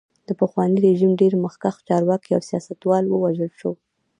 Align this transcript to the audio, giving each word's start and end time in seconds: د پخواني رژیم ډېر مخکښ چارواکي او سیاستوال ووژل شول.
د 0.27 0.29
پخواني 0.41 0.77
رژیم 0.87 1.11
ډېر 1.21 1.33
مخکښ 1.43 1.75
چارواکي 1.87 2.31
او 2.33 2.41
سیاستوال 2.49 3.03
ووژل 3.07 3.51
شول. 3.59 3.75